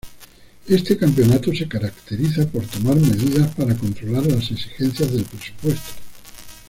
Este 0.67 0.97
campeonato 0.97 1.53
se 1.53 1.67
caracteriza 1.67 2.47
por 2.47 2.65
tomar 2.65 2.95
medidas 2.95 3.53
para 3.53 3.75
controlar 3.75 4.25
las 4.25 4.49
exigencias 4.49 5.11
del 5.13 5.25
presupuesto. 5.25 5.91